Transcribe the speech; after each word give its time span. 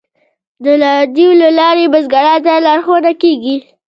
د 0.63 0.65
راډیو 0.83 1.29
له 1.41 1.49
لارې 1.59 1.91
بزګرانو 1.93 2.43
ته 2.45 2.53
لارښوونه 2.65 3.11
کیږي. 3.21 3.57